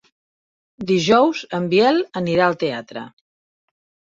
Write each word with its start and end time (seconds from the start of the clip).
Dijous 0.91 1.43
en 1.57 1.67
Biel 1.75 2.01
anirà 2.23 2.47
al 2.49 2.59
teatre. 2.65 3.05